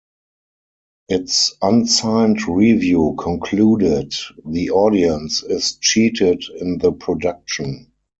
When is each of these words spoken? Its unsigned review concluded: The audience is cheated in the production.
Its 1.09 1.53
unsigned 1.61 2.47
review 2.47 3.15
concluded: 3.19 4.15
The 4.47 4.71
audience 4.71 5.43
is 5.43 5.73
cheated 5.75 6.43
in 6.59 6.79
the 6.79 6.91
production. 6.91 7.91